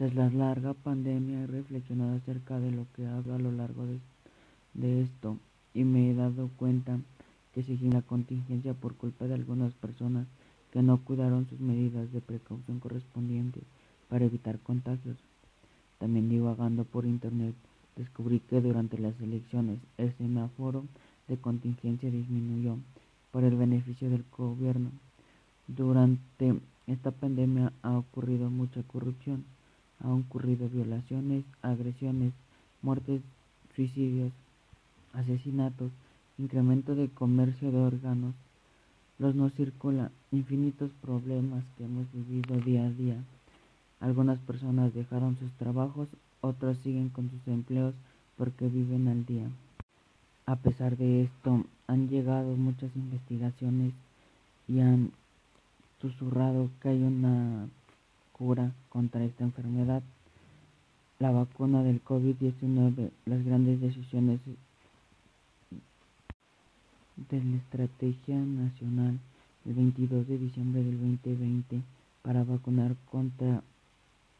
Tras 0.00 0.14
la 0.14 0.30
larga 0.30 0.72
pandemia 0.72 1.42
he 1.42 1.46
reflexionado 1.46 2.16
acerca 2.16 2.58
de 2.58 2.70
lo 2.70 2.86
que 2.96 3.06
hablo 3.06 3.34
a 3.34 3.38
lo 3.38 3.52
largo 3.52 3.84
de, 4.72 5.02
esto 5.02 5.36
y 5.74 5.84
me 5.84 6.10
he 6.10 6.14
dado 6.14 6.48
cuenta 6.56 6.98
que 7.52 7.62
seguí 7.62 7.90
la 7.90 8.00
contingencia 8.00 8.72
por 8.72 8.94
culpa 8.94 9.26
de 9.26 9.34
algunas 9.34 9.74
personas 9.74 10.26
que 10.72 10.80
no 10.80 11.04
cuidaron 11.04 11.46
sus 11.50 11.60
medidas 11.60 12.10
de 12.14 12.22
precaución 12.22 12.80
correspondientes 12.80 13.62
para 14.08 14.24
evitar 14.24 14.58
contagios. 14.60 15.18
También 15.98 16.30
divagando 16.30 16.84
por 16.84 17.04
internet 17.04 17.54
descubrí 17.94 18.40
que 18.40 18.62
durante 18.62 18.96
las 18.96 19.20
elecciones 19.20 19.80
el 19.98 20.16
semáforo 20.16 20.86
de 21.28 21.36
contingencia 21.36 22.10
disminuyó 22.10 22.78
por 23.32 23.44
el 23.44 23.54
beneficio 23.54 24.08
del 24.08 24.24
gobierno. 24.34 24.92
Durante 25.68 26.58
esta 26.86 27.10
pandemia 27.10 27.74
ha 27.82 27.98
ocurrido 27.98 28.48
mucha 28.48 28.82
corrupción 28.84 29.44
han 30.02 30.12
ocurrido 30.12 30.68
violaciones, 30.68 31.44
agresiones, 31.62 32.32
muertes, 32.82 33.22
suicidios, 33.74 34.32
asesinatos, 35.12 35.90
incremento 36.38 36.94
de 36.94 37.08
comercio 37.08 37.70
de 37.70 37.78
órganos, 37.78 38.34
los 39.18 39.34
no 39.34 39.50
circula, 39.50 40.10
infinitos 40.32 40.90
problemas 41.02 41.64
que 41.76 41.84
hemos 41.84 42.06
vivido 42.12 42.56
día 42.60 42.86
a 42.86 42.90
día. 42.90 43.16
Algunas 44.00 44.38
personas 44.40 44.94
dejaron 44.94 45.36
sus 45.38 45.50
trabajos, 45.52 46.08
otros 46.40 46.78
siguen 46.78 47.10
con 47.10 47.30
sus 47.30 47.46
empleos 47.46 47.94
porque 48.38 48.68
viven 48.68 49.08
al 49.08 49.26
día. 49.26 49.46
A 50.46 50.56
pesar 50.56 50.96
de 50.96 51.24
esto, 51.24 51.64
han 51.86 52.08
llegado 52.08 52.56
muchas 52.56 52.90
investigaciones 52.96 53.92
y 54.66 54.80
han 54.80 55.12
susurrado 56.00 56.70
que 56.80 56.88
hay 56.88 57.02
una 57.02 57.68
cura 58.40 58.72
contra 58.88 59.22
esta 59.22 59.44
enfermedad, 59.44 60.02
la 61.18 61.30
vacuna 61.30 61.82
del 61.82 62.02
COVID-19, 62.02 63.10
las 63.26 63.44
grandes 63.44 63.82
decisiones 63.82 64.40
de 67.28 67.44
la 67.44 67.56
Estrategia 67.56 68.36
Nacional 68.36 69.18
el 69.66 69.74
22 69.74 70.26
de 70.26 70.38
diciembre 70.38 70.82
del 70.82 70.98
2020 70.98 71.82
para 72.22 72.42
vacunar 72.42 72.96
contra 73.10 73.62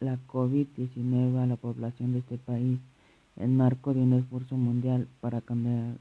la 0.01 0.19
COVID-19 0.29 1.37
a 1.37 1.47
la 1.47 1.57
población 1.57 2.15
de 2.15 2.21
este 2.21 2.39
país 2.39 2.79
en 3.37 3.55
marco 3.55 3.93
de 3.93 4.01
un 4.01 4.15
esfuerzo 4.15 4.57
mundial 4.57 5.09
para 5.21 5.43
cambiar 5.43 5.99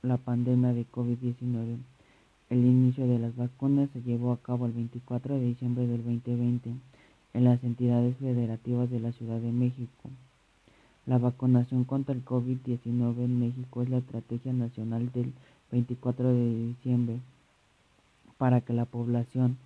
la 0.00 0.16
pandemia 0.16 0.72
de 0.72 0.86
COVID-19. 0.90 1.76
El 2.48 2.64
inicio 2.64 3.06
de 3.06 3.18
las 3.18 3.36
vacunas 3.36 3.90
se 3.92 4.00
llevó 4.00 4.32
a 4.32 4.38
cabo 4.38 4.64
el 4.64 4.72
24 4.72 5.34
de 5.34 5.44
diciembre 5.44 5.86
del 5.86 6.02
2020 6.02 6.72
en 7.36 7.44
las 7.44 7.62
entidades 7.62 8.16
federativas 8.16 8.90
de 8.90 8.98
la 8.98 9.12
Ciudad 9.12 9.38
de 9.38 9.52
México. 9.52 10.08
La 11.04 11.18
vacunación 11.18 11.84
contra 11.84 12.14
el 12.14 12.24
COVID-19 12.24 13.18
en 13.18 13.38
México 13.38 13.82
es 13.82 13.90
la 13.90 13.98
estrategia 13.98 14.54
nacional 14.54 15.12
del 15.12 15.34
24 15.70 16.32
de 16.32 16.66
diciembre 16.68 17.20
para 18.38 18.62
que 18.62 18.72
la 18.72 18.86
población 18.86 19.58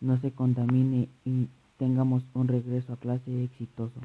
no 0.00 0.18
se 0.20 0.30
contamine 0.30 1.08
y 1.26 1.48
tengamos 1.78 2.22
un 2.32 2.48
regreso 2.48 2.94
a 2.94 2.96
clase 2.96 3.44
exitoso. 3.44 4.00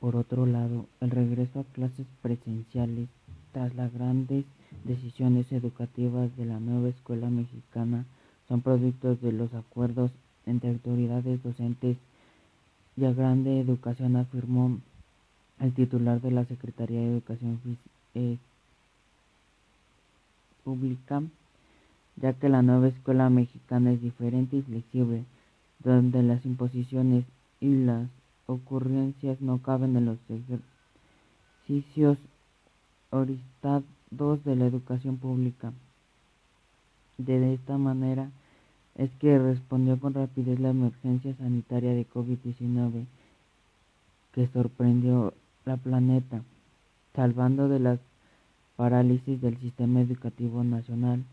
Por 0.00 0.16
otro 0.16 0.46
lado, 0.46 0.86
el 1.00 1.10
regreso 1.10 1.60
a 1.60 1.64
clases 1.64 2.06
presenciales 2.22 3.08
tras 3.52 3.74
las 3.74 3.92
grandes 3.92 4.46
decisiones 4.84 5.52
educativas 5.52 6.34
de 6.38 6.46
la 6.46 6.60
nueva 6.60 6.88
escuela 6.88 7.28
mexicana 7.28 8.06
son 8.48 8.62
productos 8.62 9.20
de 9.20 9.32
los 9.32 9.52
acuerdos 9.52 10.10
entre 10.46 10.70
autoridades 10.70 11.42
docentes 11.42 11.98
y 12.96 13.04
a 13.04 13.12
Grande 13.12 13.60
Educación 13.60 14.16
afirmó 14.16 14.78
el 15.60 15.74
titular 15.74 16.20
de 16.20 16.30
la 16.30 16.44
Secretaría 16.44 17.00
de 17.00 17.08
Educación 17.08 17.60
eh, 18.14 18.38
Pública, 20.64 21.22
ya 22.16 22.32
que 22.32 22.48
la 22.48 22.62
nueva 22.62 22.88
escuela 22.88 23.28
mexicana 23.28 23.92
es 23.92 24.00
diferente 24.00 24.56
y 24.56 24.62
flexible, 24.62 25.24
donde 25.80 26.22
las 26.22 26.46
imposiciones 26.46 27.24
y 27.60 27.68
las 27.68 28.08
ocurrencias 28.46 29.40
no 29.40 29.58
caben 29.58 29.96
en 29.96 30.06
los 30.06 30.18
ejercicios 31.66 32.18
orientados 33.10 34.44
de 34.44 34.56
la 34.56 34.66
educación 34.66 35.18
pública. 35.18 35.72
De 37.18 37.54
esta 37.54 37.78
manera, 37.78 38.30
es 38.96 39.10
que 39.20 39.38
respondió 39.38 39.98
con 39.98 40.14
rapidez 40.14 40.58
la 40.58 40.70
emergencia 40.70 41.34
sanitaria 41.36 41.92
de 41.92 42.06
COVID-19 42.08 43.04
que 44.32 44.46
sorprendió 44.48 45.34
la 45.64 45.76
planeta, 45.76 46.42
salvando 47.14 47.68
de 47.68 47.80
las 47.80 47.98
parálisis 48.76 49.40
del 49.40 49.58
sistema 49.58 50.00
educativo 50.00 50.62
nacional, 50.62 51.24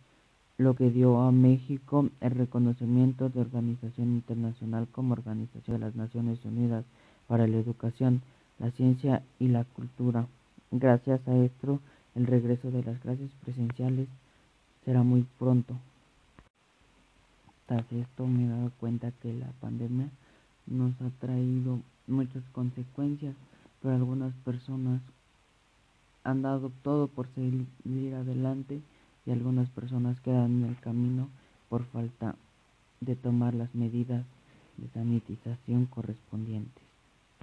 lo 0.58 0.76
que 0.76 0.90
dio 0.90 1.22
a 1.22 1.32
México 1.32 2.10
el 2.22 2.32
reconocimiento 2.32 3.30
de 3.30 3.42
organización 3.42 4.14
internacional 4.14 4.88
como 4.92 5.14
Organización 5.14 5.80
de 5.80 5.86
las 5.86 5.96
Naciones 5.96 6.44
Unidas 6.46 6.86
para 7.28 7.48
la 7.48 7.58
Educación, 7.58 8.22
la 8.60 8.72
Ciencia 8.72 9.24
y 9.40 9.48
la 9.50 9.64
Cultura. 9.64 10.28
Gracias 10.72 11.28
a 11.28 11.36
esto, 11.36 11.80
el 12.16 12.28
regreso 12.28 12.72
de 12.72 12.84
las 12.84 13.00
clases 13.00 13.32
presenciales 13.44 14.08
será 14.86 15.04
muy 15.04 15.26
pronto. 15.40 15.76
Tras 17.66 17.92
esto 17.92 18.28
me 18.28 18.46
he 18.46 18.50
dado 18.50 18.72
cuenta 18.80 19.12
que 19.22 19.34
la 19.34 19.52
pandemia 19.62 20.10
nos 20.68 20.94
ha 21.02 21.10
traído 21.20 21.80
muchas 22.08 22.44
consecuencias, 22.52 23.36
pero 23.82 23.96
algunas 23.96 24.34
personas 24.46 25.02
han 26.24 26.42
dado 26.42 26.72
todo 26.84 27.08
por 27.08 27.28
seguir 27.36 28.16
adelante 28.16 28.82
y 29.26 29.32
algunas 29.32 29.70
personas 29.70 30.20
quedan 30.22 30.64
en 30.64 30.70
el 30.70 30.80
camino 30.80 31.30
por 31.70 31.86
falta 31.86 32.36
de 33.02 33.16
tomar 33.16 33.54
las 33.54 33.74
medidas 33.76 34.26
de 34.78 34.88
sanitización 34.90 35.86
correspondientes. 35.86 36.83